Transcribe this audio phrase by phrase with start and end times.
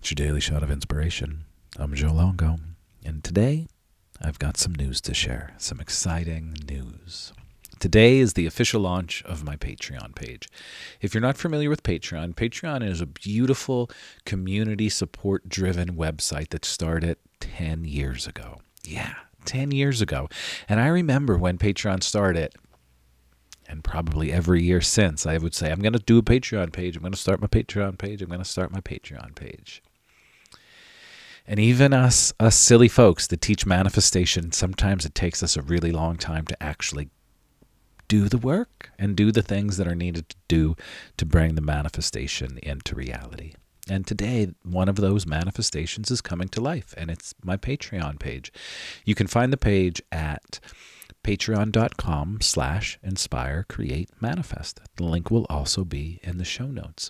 [0.00, 1.44] It's your daily shot of inspiration.
[1.78, 2.56] I'm Joe Longo,
[3.04, 3.68] and today
[4.18, 7.34] I've got some news to share, some exciting news.
[7.80, 10.48] Today is the official launch of my Patreon page.
[11.02, 13.90] If you're not familiar with Patreon, Patreon is a beautiful
[14.24, 18.62] community support driven website that started 10 years ago.
[18.82, 19.14] Yeah,
[19.44, 20.30] 10 years ago.
[20.66, 22.54] And I remember when Patreon started,
[23.68, 26.96] and probably every year since, I would say, I'm going to do a Patreon page.
[26.96, 28.22] I'm going to start my Patreon page.
[28.22, 29.82] I'm going to start my Patreon page.
[31.46, 35.92] And even us, us silly folks that teach manifestation, sometimes it takes us a really
[35.92, 37.08] long time to actually
[38.08, 40.76] do the work and do the things that are needed to do
[41.16, 43.54] to bring the manifestation into reality.
[43.88, 48.52] And today, one of those manifestations is coming to life, and it's my Patreon page.
[49.04, 50.60] You can find the page at
[51.30, 54.80] patreon.com slash inspire create manifest.
[54.96, 57.08] The link will also be in the show notes.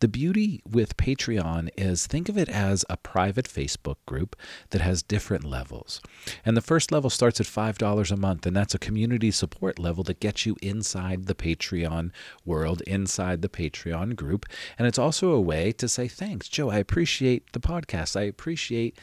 [0.00, 4.34] The beauty with patreon is think of it as a private facebook group
[4.70, 6.00] that has different levels.
[6.44, 10.02] And the first level starts at $5 a month and that's a community support level
[10.02, 12.10] that gets you inside the patreon
[12.44, 14.46] world inside the patreon group.
[14.80, 18.18] And it's also a way to say thanks joe i appreciate the podcast.
[18.18, 18.98] I appreciate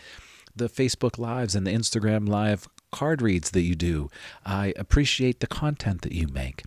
[0.58, 4.10] the Facebook Lives and the Instagram Live card reads that you do.
[4.46, 6.64] I appreciate the content that you make.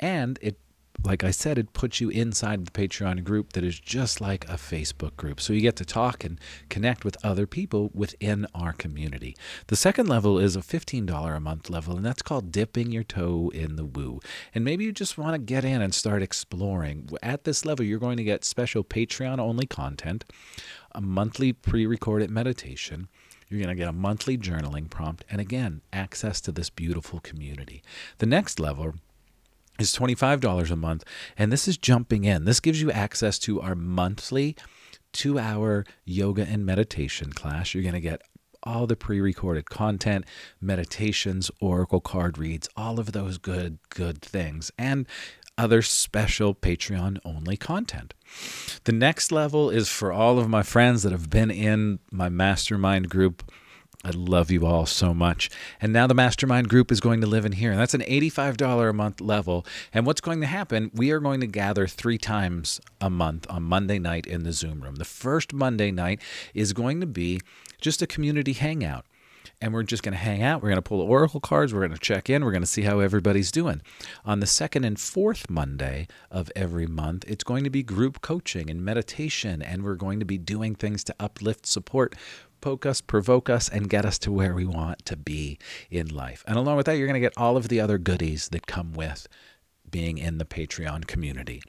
[0.00, 0.58] And it
[1.02, 4.54] like I said, it puts you inside the Patreon group that is just like a
[4.54, 5.40] Facebook group.
[5.40, 9.36] So you get to talk and connect with other people within our community.
[9.66, 13.50] The second level is a $15 a month level, and that's called dipping your toe
[13.52, 14.20] in the woo.
[14.54, 17.10] And maybe you just want to get in and start exploring.
[17.22, 20.24] At this level, you're going to get special Patreon only content,
[20.92, 23.08] a monthly pre recorded meditation
[23.54, 27.82] you're going to get a monthly journaling prompt, and again, access to this beautiful community.
[28.18, 28.94] The next level
[29.78, 31.04] is $25 a month,
[31.38, 32.44] and this is jumping in.
[32.44, 34.56] This gives you access to our monthly
[35.12, 37.72] two hour yoga and meditation class.
[37.72, 38.22] You're going to get
[38.64, 40.24] all the pre recorded content,
[40.60, 44.72] meditations, oracle card reads, all of those good, good things.
[44.76, 45.06] And
[45.56, 48.14] other special Patreon only content.
[48.84, 53.08] The next level is for all of my friends that have been in my mastermind
[53.08, 53.50] group.
[54.04, 55.50] I love you all so much.
[55.80, 57.70] And now the mastermind group is going to live in here.
[57.70, 59.64] And that's an $85 a month level.
[59.94, 60.90] And what's going to happen?
[60.94, 64.82] We are going to gather three times a month on Monday night in the Zoom
[64.82, 64.96] room.
[64.96, 66.20] The first Monday night
[66.52, 67.40] is going to be
[67.80, 69.06] just a community hangout
[69.64, 70.62] and we're just going to hang out.
[70.62, 71.72] We're going to pull the oracle cards.
[71.72, 72.44] We're going to check in.
[72.44, 73.80] We're going to see how everybody's doing.
[74.22, 78.68] On the second and fourth Monday of every month, it's going to be group coaching
[78.68, 82.14] and meditation, and we're going to be doing things to uplift, support,
[82.60, 85.58] poke us, provoke us, and get us to where we want to be
[85.90, 86.44] in life.
[86.46, 88.92] And along with that, you're going to get all of the other goodies that come
[88.92, 89.26] with
[89.94, 91.62] being in the Patreon community.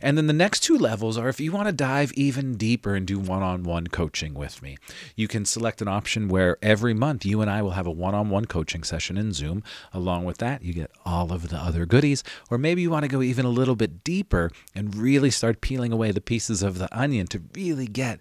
[0.00, 3.06] And then the next two levels are if you want to dive even deeper and
[3.06, 4.78] do one on one coaching with me,
[5.14, 8.14] you can select an option where every month you and I will have a one
[8.14, 9.62] on one coaching session in Zoom.
[9.92, 12.24] Along with that, you get all of the other goodies.
[12.50, 15.92] Or maybe you want to go even a little bit deeper and really start peeling
[15.92, 18.20] away the pieces of the onion to really get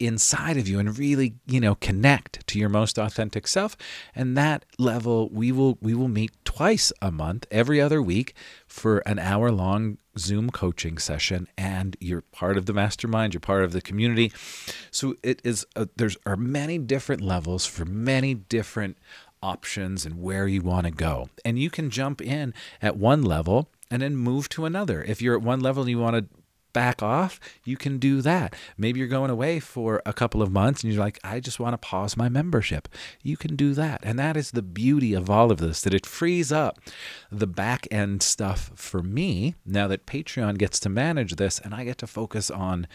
[0.00, 3.76] inside of you and really you know connect to your most authentic self.
[4.14, 8.34] And that level we will we will meet twice a month every other week
[8.66, 11.48] for an hour long zoom coaching session.
[11.56, 14.32] And you're part of the mastermind you're part of the community.
[14.90, 18.98] So it is a, there's are many different levels for many different
[19.42, 21.28] options and where you want to go.
[21.44, 25.02] And you can jump in at one level and then move to another.
[25.02, 26.37] If you're at one level and you want to
[26.78, 28.54] back off, you can do that.
[28.76, 31.72] Maybe you're going away for a couple of months and you're like, I just want
[31.72, 32.86] to pause my membership.
[33.20, 33.98] You can do that.
[34.04, 36.78] And that is the beauty of all of this that it frees up
[37.32, 41.82] the back end stuff for me now that Patreon gets to manage this and I
[41.82, 42.86] get to focus on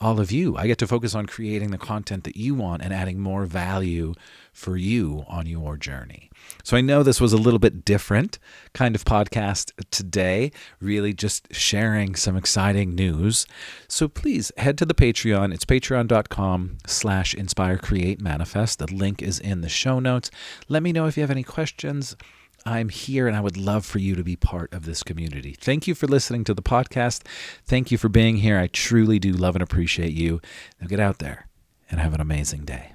[0.00, 0.56] all of you.
[0.56, 4.14] I get to focus on creating the content that you want and adding more value
[4.52, 6.30] for you on your journey.
[6.62, 8.38] So I know this was a little bit different
[8.72, 13.46] kind of podcast today, really just sharing some exciting news.
[13.88, 15.54] So please head to the Patreon.
[15.54, 18.80] It's patreon.com slash inspire create manifest.
[18.80, 20.30] The link is in the show notes.
[20.68, 22.16] Let me know if you have any questions.
[22.66, 25.52] I'm here and I would love for you to be part of this community.
[25.52, 27.26] Thank you for listening to the podcast.
[27.66, 28.58] Thank you for being here.
[28.58, 30.40] I truly do love and appreciate you.
[30.80, 31.46] Now get out there
[31.90, 32.93] and have an amazing day.